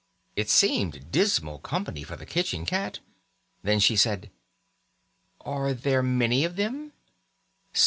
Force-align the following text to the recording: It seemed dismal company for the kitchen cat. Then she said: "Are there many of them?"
It 0.35 0.49
seemed 0.49 1.11
dismal 1.11 1.59
company 1.59 2.01
for 2.01 2.15
the 2.15 2.25
kitchen 2.25 2.65
cat. 2.65 2.97
Then 3.61 3.79
she 3.79 3.95
said: 3.95 4.31
"Are 5.41 5.75
there 5.75 6.01
many 6.01 6.43
of 6.43 6.55
them?" 6.55 6.93